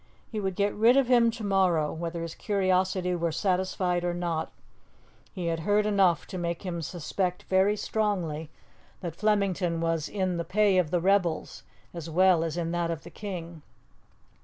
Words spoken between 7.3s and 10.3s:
very strongly that Flemington was